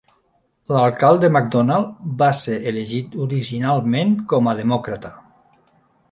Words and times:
L'alcalde 0.75 1.25
Mcdonald 1.33 1.91
va 2.21 2.29
ser 2.39 2.57
elegit 2.71 3.17
originalment 3.25 4.15
com 4.33 4.49
a 4.51 4.55
demòcrata. 4.61 5.13